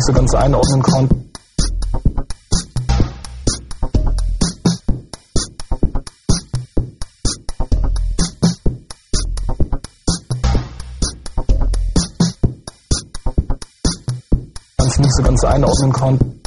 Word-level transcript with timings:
nicht 0.00 0.06
so 0.06 0.12
ganz 0.14 0.34
einordnen 0.34 0.82
konnte. 0.82 1.14
Ganz 14.78 14.98
nicht 14.98 15.14
so 15.16 15.22
ganz 15.22 15.44
einordnen 15.44 15.92
konnte. 15.92 16.39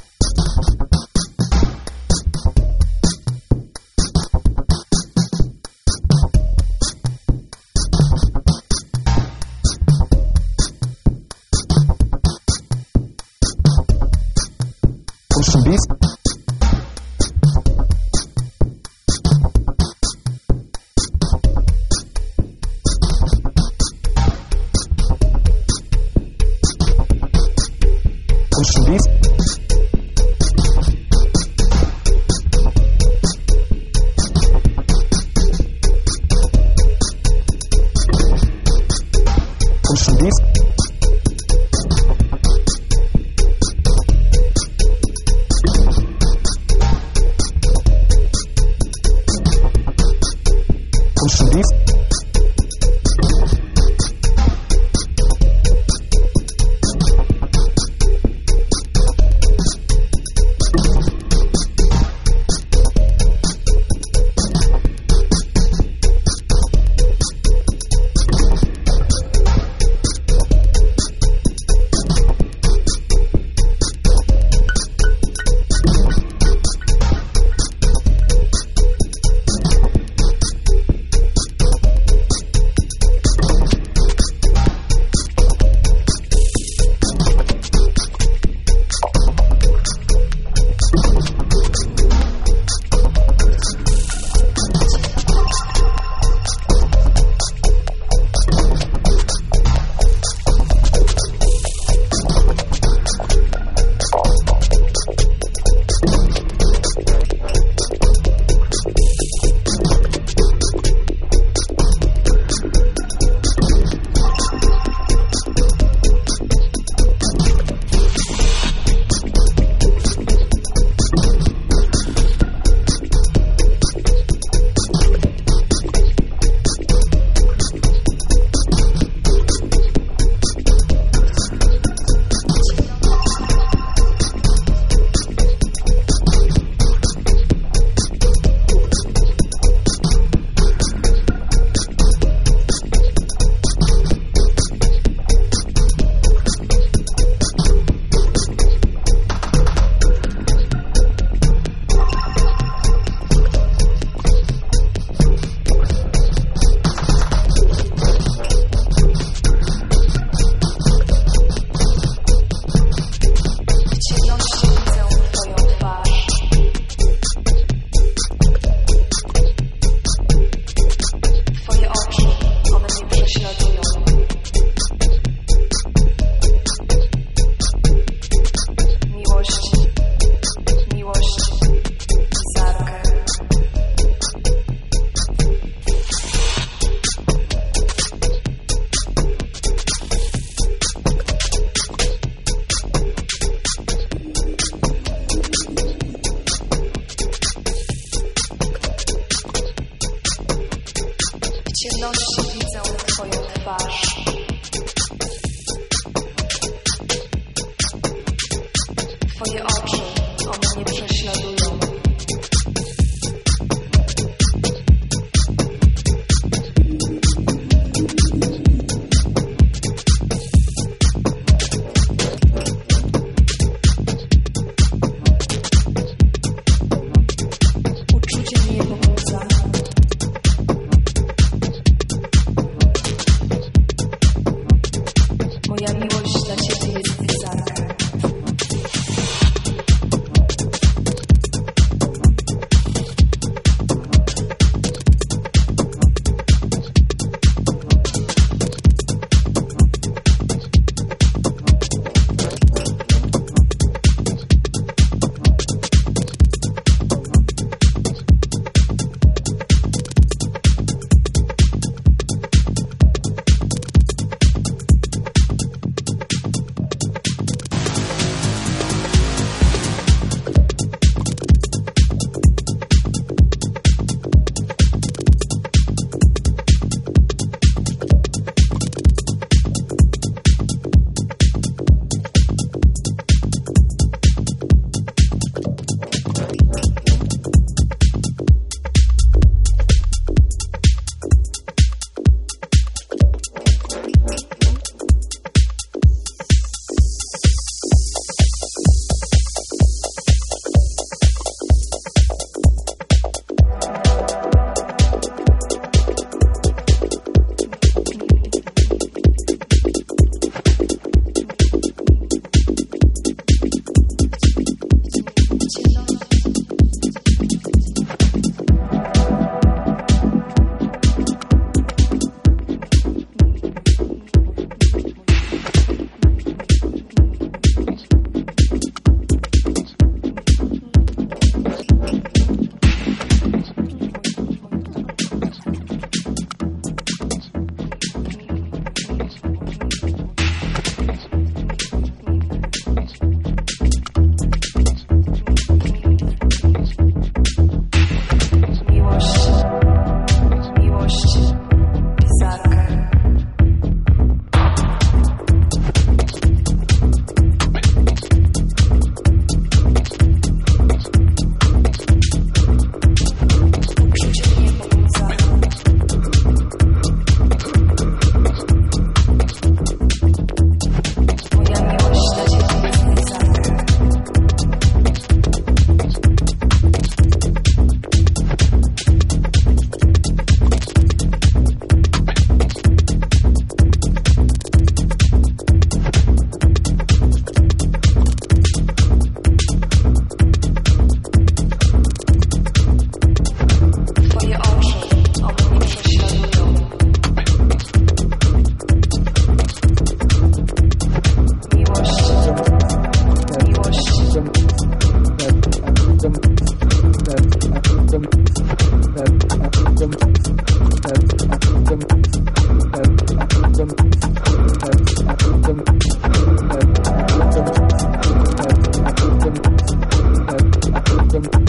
them, 421.34 421.64